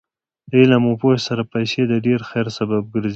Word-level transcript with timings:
د 0.49 0.51
علم 0.61 0.83
او 0.89 0.95
پوهې 1.01 1.19
سره 1.27 1.43
پیسې 1.53 1.81
د 1.87 1.93
ډېر 2.05 2.19
خیر 2.29 2.47
سبب 2.57 2.83
ګرځي. 2.93 3.09